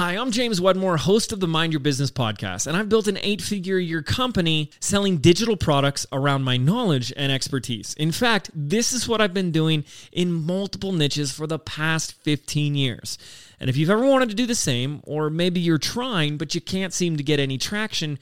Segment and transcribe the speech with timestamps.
[0.00, 3.18] Hi, I'm James Wedmore, host of the Mind Your Business podcast, and I've built an
[3.20, 7.92] eight figure year company selling digital products around my knowledge and expertise.
[7.98, 12.76] In fact, this is what I've been doing in multiple niches for the past 15
[12.76, 13.18] years.
[13.60, 16.62] And if you've ever wanted to do the same, or maybe you're trying but you
[16.62, 18.18] can't seem to get any traction,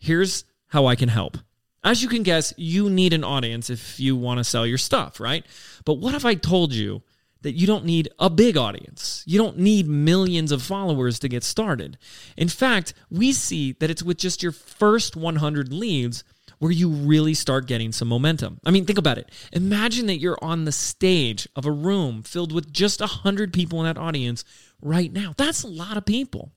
[0.00, 1.38] here's how I can help.
[1.84, 5.20] As you can guess, you need an audience if you want to sell your stuff,
[5.20, 5.46] right?
[5.84, 7.02] But what if I told you?
[7.42, 9.22] That you don't need a big audience.
[9.26, 11.98] You don't need millions of followers to get started.
[12.36, 16.24] In fact, we see that it's with just your first 100 leads
[16.58, 18.60] where you really start getting some momentum.
[18.64, 19.30] I mean, think about it.
[19.52, 23.86] Imagine that you're on the stage of a room filled with just 100 people in
[23.86, 24.44] that audience
[24.82, 25.32] right now.
[25.36, 26.52] That's a lot of people.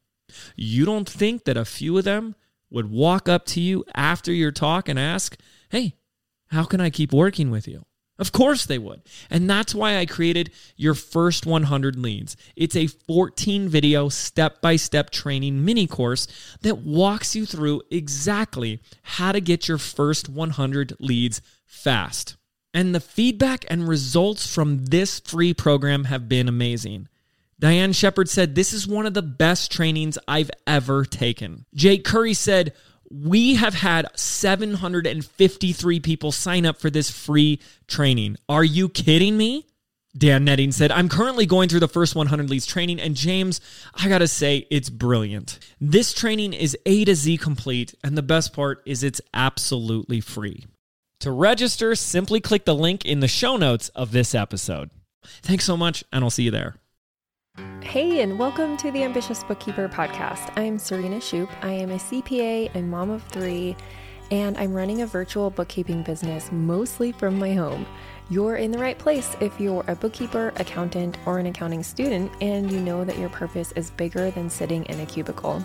[0.56, 2.36] You don't think that a few of them
[2.70, 5.38] would walk up to you after your talk and ask,
[5.70, 5.96] Hey,
[6.48, 7.86] how can I keep working with you?
[8.20, 9.02] Of course they would.
[9.30, 12.38] And that's why I created your first 100 leads.
[12.56, 16.28] It's a 14 video step by step training mini course
[16.62, 22.38] that walks you through exactly how to get your first 100 leads fast.
[22.74, 27.08] And the feedback and results from this free program have been amazing.
[27.60, 31.66] Diane Shepard said, This is one of the best trainings I've ever taken.
[31.74, 32.74] Jake Curry said,
[33.14, 38.38] we have had 753 people sign up for this free training.
[38.50, 39.68] Are you kidding me?
[40.16, 43.62] Dan Netting said, I'm currently going through the first 100 leads training, and James,
[43.96, 45.60] I gotta say, it's brilliant.
[45.82, 50.66] This training is A to Z complete, and the best part is it's absolutely free.
[51.22, 54.92] To register, simply click the link in the show notes of this episode.
[55.42, 56.76] Thanks so much, and I'll see you there.
[57.94, 60.52] Hey, and welcome to the Ambitious Bookkeeper podcast.
[60.58, 61.48] I'm Serena Shoup.
[61.62, 63.76] I am a CPA and mom of three,
[64.32, 67.86] and I'm running a virtual bookkeeping business mostly from my home.
[68.32, 72.72] You're in the right place if you're a bookkeeper, accountant, or an accounting student, and
[72.72, 75.64] you know that your purpose is bigger than sitting in a cubicle.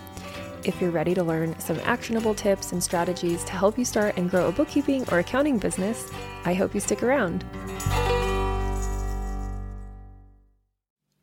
[0.65, 4.29] If you're ready to learn some actionable tips and strategies to help you start and
[4.29, 6.11] grow a bookkeeping or accounting business,
[6.45, 7.47] I hope you stick around.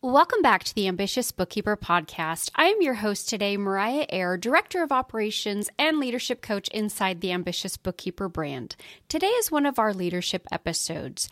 [0.05, 2.51] Welcome back to the Ambitious Bookkeeper podcast.
[2.53, 7.31] I am your host today, Meriah Ayer, Director of Operations and Leadership Coach inside the
[7.31, 8.75] Ambitious Bookkeeper brand.
[9.09, 11.27] Today is one of our leadership episodes,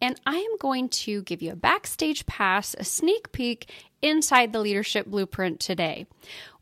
[0.00, 3.68] and I am going to give you a backstage pass, a sneak peek
[4.02, 6.06] inside the leadership blueprint today.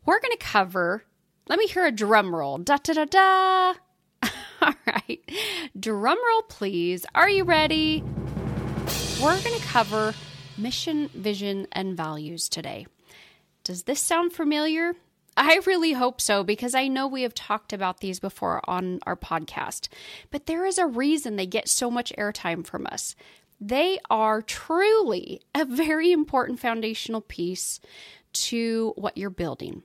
[0.03, 1.03] We're going to cover,
[1.47, 2.57] let me hear a drum roll.
[2.57, 3.73] Da da da da.
[4.63, 5.19] All right.
[5.79, 7.05] Drum roll, please.
[7.13, 8.03] Are you ready?
[9.21, 10.15] We're going to cover
[10.57, 12.85] mission, vision, and values today.
[13.63, 14.93] Does this sound familiar?
[15.37, 19.15] I really hope so because I know we have talked about these before on our
[19.15, 19.87] podcast,
[20.29, 23.15] but there is a reason they get so much airtime from us.
[23.59, 27.79] They are truly a very important foundational piece
[28.33, 29.83] to what you're building.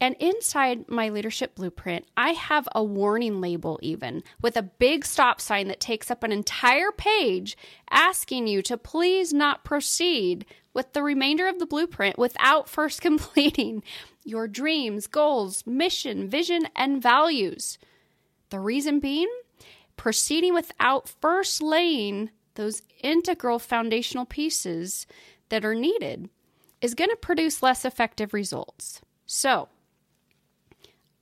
[0.00, 5.40] And inside my leadership blueprint, I have a warning label, even with a big stop
[5.40, 7.56] sign that takes up an entire page
[7.90, 13.82] asking you to please not proceed with the remainder of the blueprint without first completing
[14.22, 17.78] your dreams, goals, mission, vision, and values.
[18.50, 19.30] The reason being,
[19.96, 25.06] proceeding without first laying those integral foundational pieces
[25.48, 26.28] that are needed
[26.82, 29.00] is going to produce less effective results.
[29.24, 29.68] So,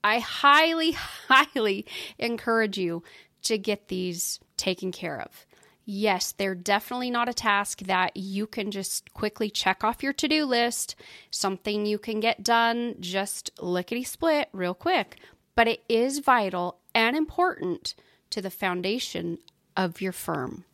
[0.04, 0.92] I highly,
[1.28, 1.86] highly
[2.18, 3.02] encourage you
[3.44, 5.46] to get these taken care of.
[5.86, 10.28] Yes, they're definitely not a task that you can just quickly check off your to
[10.28, 10.94] do list,
[11.30, 15.18] something you can get done just lickety split real quick,
[15.54, 17.94] but it is vital and important
[18.30, 19.38] to the foundation
[19.76, 20.64] of your firm.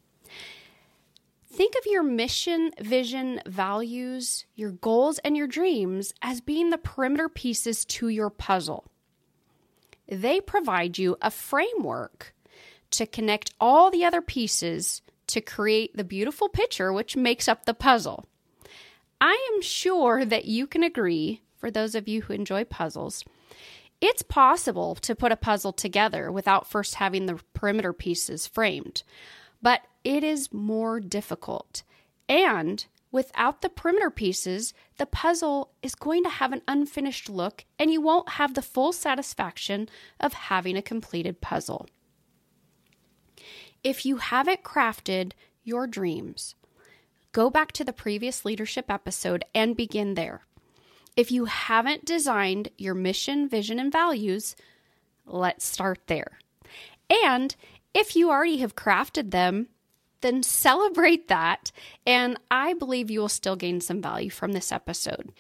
[1.53, 7.29] Think of your mission, vision, values, your goals, and your dreams as being the perimeter
[7.29, 8.87] pieces to your puzzle
[10.11, 12.35] they provide you a framework
[12.91, 17.75] to connect all the other pieces to create the beautiful picture which makes up the
[17.75, 18.27] puzzle.
[19.21, 23.25] I am sure that you can agree, for those of you who enjoy puzzles,
[24.01, 29.03] it's possible to put a puzzle together without first having the perimeter pieces framed,
[29.61, 31.83] but it is more difficult.
[32.29, 37.93] And Without the perimeter pieces, the puzzle is going to have an unfinished look and
[37.93, 39.89] you won't have the full satisfaction
[40.21, 41.89] of having a completed puzzle.
[43.83, 45.33] If you haven't crafted
[45.65, 46.55] your dreams,
[47.33, 50.43] go back to the previous leadership episode and begin there.
[51.17, 54.55] If you haven't designed your mission, vision, and values,
[55.27, 56.39] let's start there.
[57.25, 57.57] And
[57.93, 59.69] if you already have crafted them,
[60.21, 61.73] then celebrate that.
[62.07, 65.33] And I believe you will still gain some value from this episode.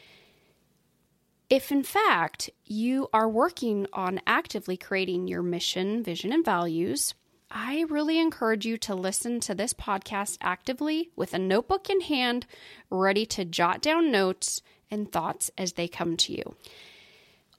[1.48, 7.14] If in fact you are working on actively creating your mission, vision, and values,
[7.50, 12.46] I really encourage you to listen to this podcast actively with a notebook in hand,
[12.88, 16.54] ready to jot down notes and thoughts as they come to you.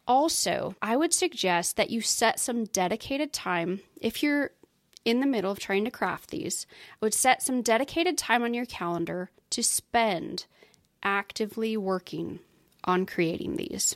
[0.08, 4.52] Also, I would suggest that you set some dedicated time if you're
[5.06, 6.66] in the middle of trying to craft these.
[6.94, 10.46] I would set some dedicated time on your calendar to spend
[11.04, 12.40] actively working
[12.84, 13.96] on creating these.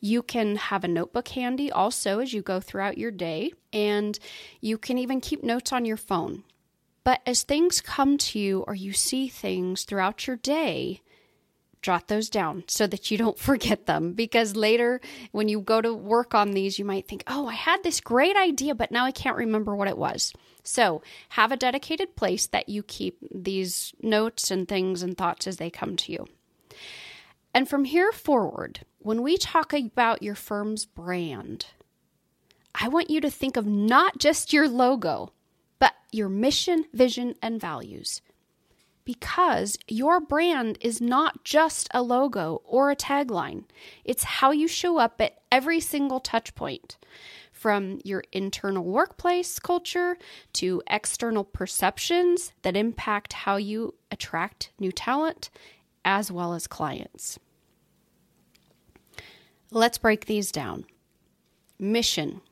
[0.00, 4.18] You can have a notebook handy also as you go throughout your day, and
[4.60, 6.44] you can even keep notes on your phone.
[7.04, 11.00] But as things come to you or you see things throughout your day,
[11.82, 14.12] jot those down so that you don't forget them.
[14.12, 15.00] Because later
[15.32, 18.36] when you go to work on these you might think oh i had this great
[18.36, 20.32] idea but now i can't remember what it was.
[20.62, 25.56] So have a dedicated place that you keep these notes and things and thoughts as
[25.56, 26.26] they come to you.
[27.54, 31.66] And from here forward when we talk about your firm's brand,
[32.74, 35.32] I want you to think of not just your logo,
[35.78, 38.20] but your mission, vision, and values.
[39.08, 43.64] Because your brand is not just a logo or a tagline,
[44.04, 46.98] it's how you show up at every single touch point.
[47.50, 50.18] From your internal workplace culture
[50.52, 55.48] to external perceptions that impact how you attract new talent
[56.04, 57.38] as well as clients.
[59.70, 60.84] Let's break these down.
[61.78, 62.42] Mission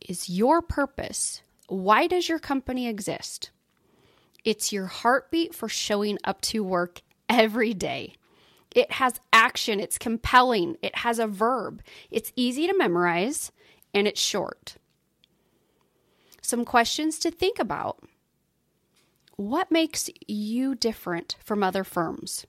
[0.00, 1.42] is your purpose.
[1.68, 3.52] Why does your company exist?
[4.44, 8.14] It's your heartbeat for showing up to work every day.
[8.74, 13.52] It has action, it's compelling, it has a verb, it's easy to memorize,
[13.92, 14.76] and it's short.
[16.40, 18.02] Some questions to think about.
[19.36, 22.46] What makes you different from other firms?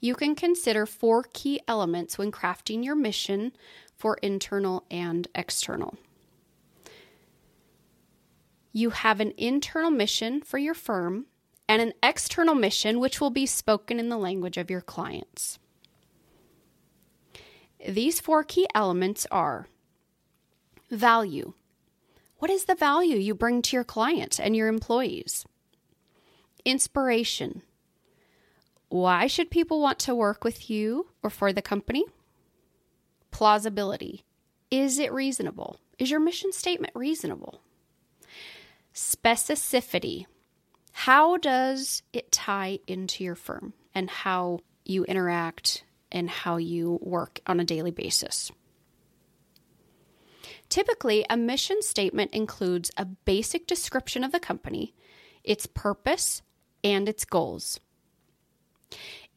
[0.00, 3.52] you can consider four key elements when crafting your mission
[3.96, 5.96] for internal and external.
[8.72, 11.26] You have an internal mission for your firm
[11.68, 15.58] and an external mission, which will be spoken in the language of your clients.
[17.86, 19.68] These four key elements are
[20.90, 21.52] value.
[22.38, 25.44] What is the value you bring to your clients and your employees?
[26.64, 27.62] Inspiration.
[28.88, 32.04] Why should people want to work with you or for the company?
[33.30, 34.24] Plausibility.
[34.70, 35.78] Is it reasonable?
[35.98, 37.60] Is your mission statement reasonable?
[38.98, 40.26] Specificity.
[40.90, 47.38] How does it tie into your firm and how you interact and how you work
[47.46, 48.50] on a daily basis?
[50.68, 54.96] Typically, a mission statement includes a basic description of the company,
[55.44, 56.42] its purpose,
[56.82, 57.78] and its goals.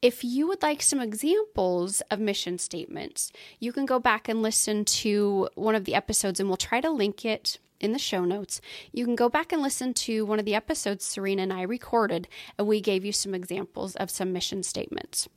[0.02, 4.86] If you would like some examples of mission statements, you can go back and listen
[4.86, 8.62] to one of the episodes, and we'll try to link it in the show notes.
[8.92, 12.28] You can go back and listen to one of the episodes Serena and I recorded,
[12.58, 15.28] and we gave you some examples of some mission statements.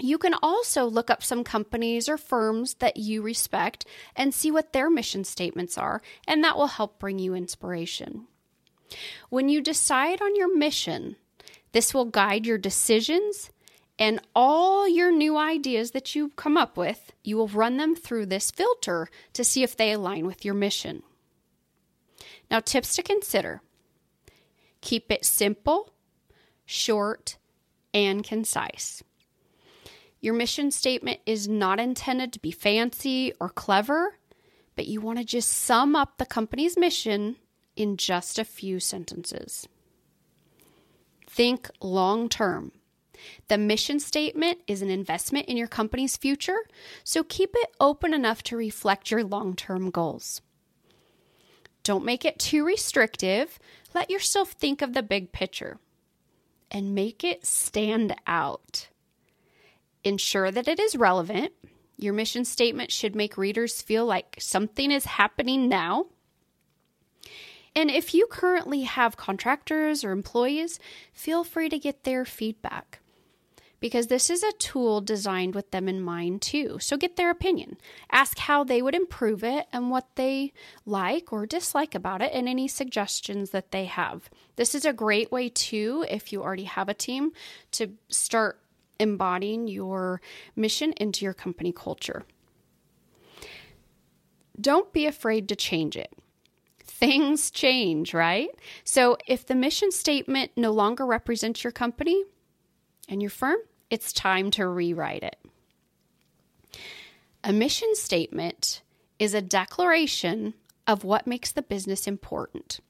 [0.00, 3.84] You can also look up some companies or firms that you respect
[4.16, 8.26] and see what their mission statements are, and that will help bring you inspiration.
[9.28, 11.16] When you decide on your mission,
[11.72, 13.50] this will guide your decisions
[13.98, 17.12] and all your new ideas that you come up with.
[17.22, 21.02] You will run them through this filter to see if they align with your mission.
[22.52, 23.62] Now, tips to consider
[24.82, 25.94] keep it simple,
[26.66, 27.38] short,
[27.94, 29.02] and concise.
[30.20, 34.18] Your mission statement is not intended to be fancy or clever,
[34.76, 37.36] but you want to just sum up the company's mission
[37.74, 39.66] in just a few sentences.
[41.26, 42.72] Think long term.
[43.48, 46.58] The mission statement is an investment in your company's future,
[47.02, 50.42] so keep it open enough to reflect your long term goals.
[51.82, 53.58] Don't make it too restrictive.
[53.94, 55.78] Let yourself think of the big picture
[56.70, 58.88] and make it stand out.
[60.04, 61.52] Ensure that it is relevant.
[61.96, 66.06] Your mission statement should make readers feel like something is happening now
[67.74, 70.78] and if you currently have contractors or employees,
[71.12, 73.00] feel free to get their feedback
[73.82, 76.78] because this is a tool designed with them in mind too.
[76.80, 77.78] So get their opinion.
[78.12, 80.52] Ask how they would improve it and what they
[80.86, 84.30] like or dislike about it and any suggestions that they have.
[84.54, 87.32] This is a great way too if you already have a team
[87.72, 88.60] to start
[89.00, 90.20] embodying your
[90.54, 92.22] mission into your company culture.
[94.60, 96.14] Don't be afraid to change it
[96.84, 98.50] things change, right?
[98.84, 102.22] So if the mission statement no longer represents your company
[103.08, 103.58] and your firm,
[103.92, 105.36] it's time to rewrite it.
[107.44, 108.80] A mission statement
[109.18, 110.54] is a declaration
[110.86, 112.80] of what makes the business important.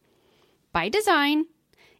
[0.73, 1.47] By design,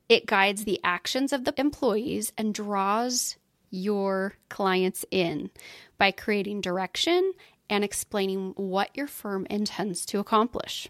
[0.09, 3.37] it guides the actions of the employees and draws
[3.71, 5.51] your clients in
[5.99, 7.33] by creating direction
[7.69, 10.89] and explaining what your firm intends to accomplish.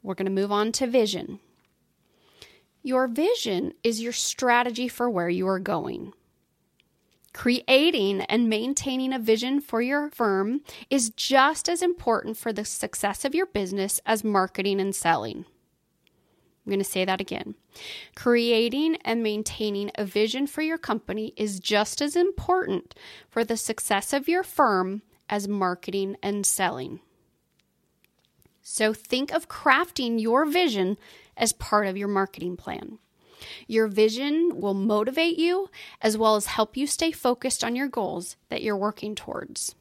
[0.00, 1.40] We're going to move on to vision.
[2.84, 6.12] Your vision is your strategy for where you are going.
[7.36, 13.26] Creating and maintaining a vision for your firm is just as important for the success
[13.26, 15.44] of your business as marketing and selling.
[16.64, 17.54] I'm going to say that again.
[18.14, 22.94] Creating and maintaining a vision for your company is just as important
[23.28, 27.00] for the success of your firm as marketing and selling.
[28.62, 30.96] So think of crafting your vision
[31.36, 32.98] as part of your marketing plan.
[33.66, 35.68] Your vision will motivate you
[36.00, 39.74] as well as help you stay focused on your goals that you're working towards.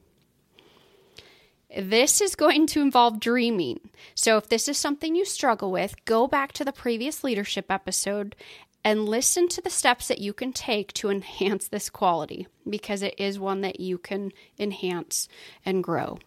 [1.75, 3.79] This is going to involve dreaming.
[4.13, 8.35] So, if this is something you struggle with, go back to the previous leadership episode
[8.83, 13.15] and listen to the steps that you can take to enhance this quality because it
[13.17, 15.27] is one that you can enhance
[15.65, 16.19] and grow.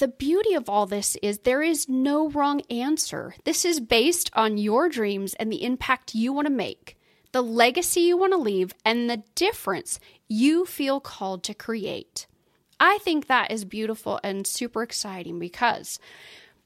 [0.00, 3.34] The beauty of all this is there is no wrong answer.
[3.44, 6.96] This is based on your dreams and the impact you want to make,
[7.32, 12.26] the legacy you want to leave, and the difference you feel called to create.
[12.80, 15.98] I think that is beautiful and super exciting because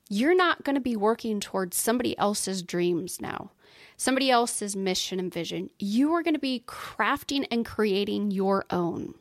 [0.09, 3.51] you're not going to be working towards somebody else's dreams now,
[3.97, 5.71] somebody else's mission and vision.
[5.81, 9.15] You are going to be crafting and creating your own.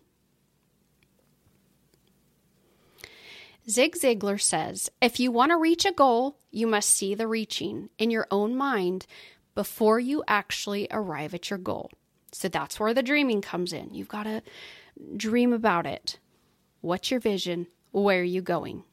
[3.69, 7.89] Zig Ziglar says if you want to reach a goal, you must see the reaching
[7.97, 9.05] in your own mind
[9.55, 11.89] before you actually arrive at your goal.
[12.31, 13.93] So that's where the dreaming comes in.
[13.93, 14.41] You've got to
[15.15, 16.19] dream about it.
[16.81, 17.67] What's your vision?
[17.91, 18.83] Where are you going?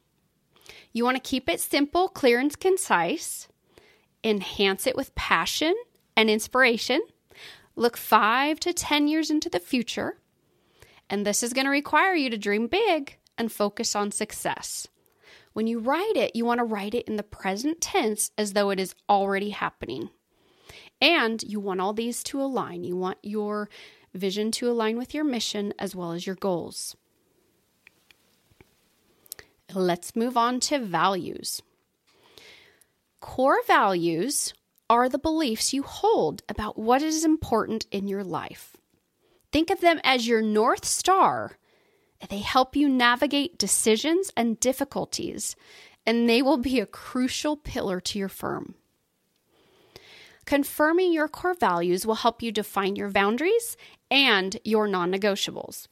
[0.93, 3.47] You want to keep it simple, clear, and concise.
[4.23, 5.73] Enhance it with passion
[6.15, 7.01] and inspiration.
[7.75, 10.19] Look five to 10 years into the future.
[11.09, 14.87] And this is going to require you to dream big and focus on success.
[15.51, 18.69] When you write it, you want to write it in the present tense as though
[18.69, 20.11] it is already happening.
[21.01, 22.85] And you want all these to align.
[22.85, 23.67] You want your
[24.13, 26.95] vision to align with your mission as well as your goals.
[29.73, 31.61] Let's move on to values.
[33.19, 34.53] Core values
[34.89, 38.75] are the beliefs you hold about what is important in your life.
[39.51, 41.57] Think of them as your North Star.
[42.29, 45.55] They help you navigate decisions and difficulties,
[46.05, 48.75] and they will be a crucial pillar to your firm.
[50.45, 53.77] Confirming your core values will help you define your boundaries
[54.09, 55.87] and your non negotiables.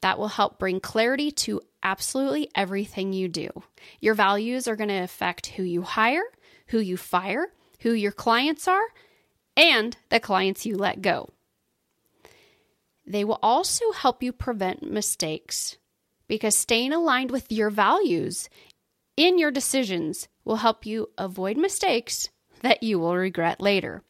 [0.00, 3.48] That will help bring clarity to absolutely everything you do.
[4.00, 6.24] Your values are going to affect who you hire,
[6.68, 8.88] who you fire, who your clients are,
[9.56, 11.30] and the clients you let go.
[13.06, 15.76] They will also help you prevent mistakes
[16.26, 18.48] because staying aligned with your values
[19.16, 22.28] in your decisions will help you avoid mistakes
[22.62, 24.02] that you will regret later.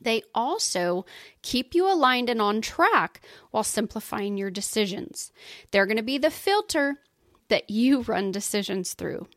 [0.00, 1.06] They also
[1.42, 5.32] keep you aligned and on track while simplifying your decisions.
[5.70, 6.96] They're going to be the filter
[7.48, 9.28] that you run decisions through.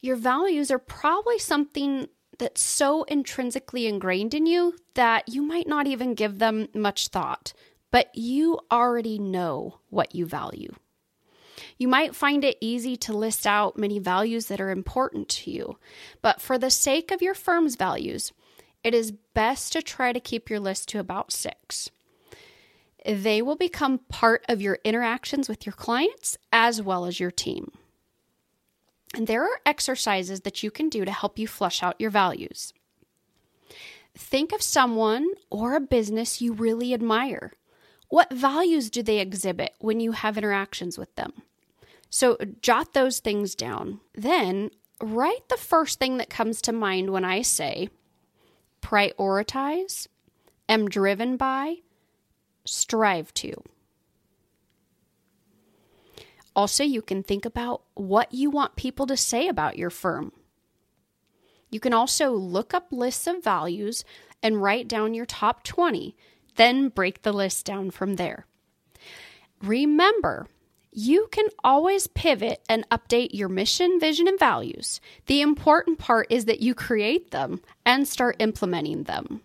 [0.00, 2.08] Your values are probably something
[2.40, 7.52] that's so intrinsically ingrained in you that you might not even give them much thought,
[7.90, 10.72] but you already know what you value.
[11.78, 15.78] You might find it easy to list out many values that are important to you,
[16.22, 18.32] but for the sake of your firm's values,
[18.82, 21.90] it is best to try to keep your list to about six.
[23.04, 27.72] They will become part of your interactions with your clients as well as your team.
[29.14, 32.72] And there are exercises that you can do to help you flush out your values.
[34.16, 37.52] Think of someone or a business you really admire.
[38.08, 41.32] What values do they exhibit when you have interactions with them?
[42.08, 44.00] So jot those things down.
[44.14, 47.88] Then write the first thing that comes to mind when I say,
[48.82, 50.08] prioritize,
[50.68, 51.76] am driven by,
[52.64, 53.54] strive to.
[56.54, 60.32] Also, you can think about what you want people to say about your firm.
[61.70, 64.04] You can also look up lists of values
[64.42, 66.16] and write down your top 20,
[66.56, 68.46] then break the list down from there.
[69.62, 70.48] Remember,
[70.92, 75.00] you can always pivot and update your mission, vision, and values.
[75.26, 79.42] The important part is that you create them and start implementing them.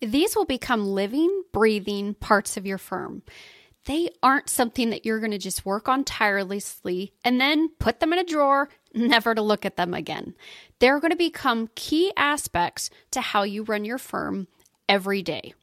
[0.00, 3.22] These will become living, breathing parts of your firm.
[3.86, 8.12] They aren't something that you're going to just work on tirelessly and then put them
[8.12, 10.34] in a drawer, never to look at them again.
[10.78, 14.48] They're going to become key aspects to how you run your firm
[14.88, 15.54] every day.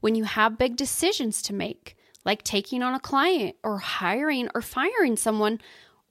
[0.00, 4.60] When you have big decisions to make, like taking on a client or hiring or
[4.60, 5.60] firing someone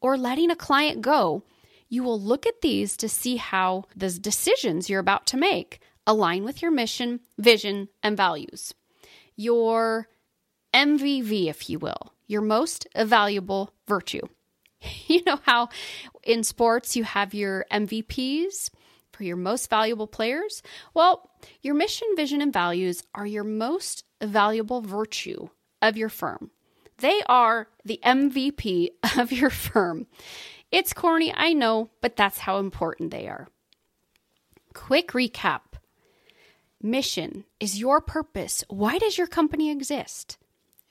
[0.01, 1.43] or letting a client go,
[1.89, 6.43] you will look at these to see how the decisions you're about to make align
[6.43, 8.73] with your mission, vision, and values.
[9.35, 10.07] Your
[10.73, 14.21] MVV, if you will, your most valuable virtue.
[15.07, 15.69] You know how
[16.23, 18.69] in sports you have your MVPs
[19.11, 20.61] for your most valuable players?
[20.93, 25.49] Well, your mission, vision, and values are your most valuable virtue
[25.81, 26.51] of your firm.
[26.99, 30.07] They are the MVP of your firm.
[30.71, 33.47] It's corny, I know, but that's how important they are.
[34.73, 35.61] Quick recap
[36.81, 38.63] Mission is your purpose.
[38.69, 40.37] Why does your company exist?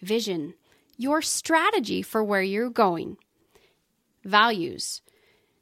[0.01, 0.55] Vision,
[0.97, 3.17] your strategy for where you're going.
[4.25, 5.01] Values,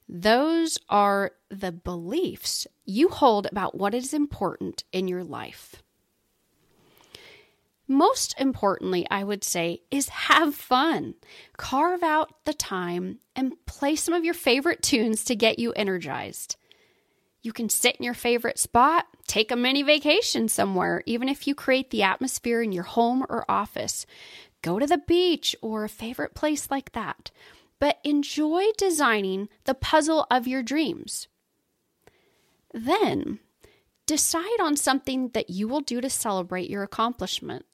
[0.09, 5.83] those are the beliefs you hold about what is important in your life.
[7.89, 11.15] Most importantly, I would say, is have fun.
[11.57, 16.57] Carve out the time and play some of your favorite tunes to get you energized.
[17.47, 21.55] You can sit in your favorite spot, take a mini vacation somewhere, even if you
[21.55, 24.05] create the atmosphere in your home or office.
[24.63, 27.31] Go to the beach or a favorite place like that.
[27.79, 31.29] But enjoy designing the puzzle of your dreams.
[32.75, 33.39] Then
[34.07, 37.65] decide on something that you will do to celebrate your accomplishment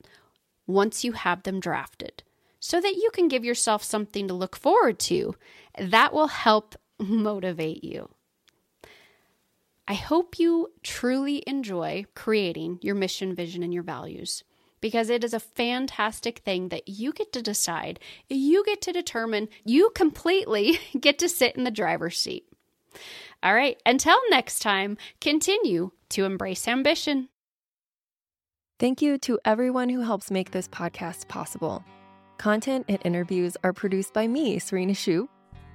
[0.67, 2.23] once you have them drafted
[2.61, 5.35] so that you can give yourself something to look forward to.
[5.79, 8.11] That will help motivate you.
[9.89, 14.45] I hope you truly enjoy creating your mission, vision, and your values
[14.81, 19.49] because it is a fantastic thing that you get to decide, you get to determine,
[19.65, 22.45] you completely get to sit in the driver's seat.
[23.43, 27.29] All right, until next time, continue to embrace ambition.
[28.79, 31.85] Thank you to everyone who helps make this podcast possible.
[32.39, 35.29] Content and interviews are produced by me, Serena Shoup.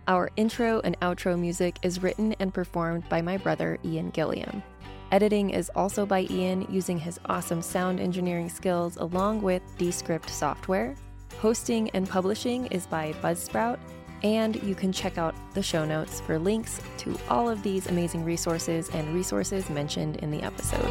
[0.07, 4.63] Our intro and outro music is written and performed by my brother, Ian Gilliam.
[5.11, 10.95] Editing is also by Ian using his awesome sound engineering skills along with Descript software.
[11.39, 13.79] Hosting and publishing is by Buzzsprout,
[14.23, 18.23] and you can check out the show notes for links to all of these amazing
[18.23, 20.87] resources and resources mentioned in the episode.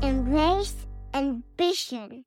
[0.00, 2.24] Embrace ambition.